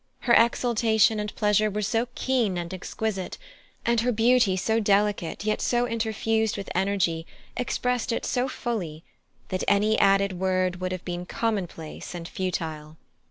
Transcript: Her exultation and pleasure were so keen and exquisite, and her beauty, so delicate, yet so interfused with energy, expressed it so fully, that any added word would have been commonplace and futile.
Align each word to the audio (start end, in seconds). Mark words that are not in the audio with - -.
Her 0.21 0.33
exultation 0.33 1.19
and 1.19 1.35
pleasure 1.35 1.69
were 1.69 1.83
so 1.83 2.07
keen 2.15 2.57
and 2.57 2.73
exquisite, 2.73 3.37
and 3.85 4.01
her 4.01 4.11
beauty, 4.11 4.57
so 4.57 4.79
delicate, 4.79 5.45
yet 5.45 5.61
so 5.61 5.85
interfused 5.85 6.57
with 6.57 6.71
energy, 6.73 7.27
expressed 7.55 8.11
it 8.11 8.25
so 8.25 8.47
fully, 8.47 9.03
that 9.49 9.63
any 9.67 9.99
added 9.99 10.39
word 10.39 10.81
would 10.81 10.91
have 10.91 11.05
been 11.05 11.27
commonplace 11.27 12.15
and 12.15 12.27
futile. 12.27 12.97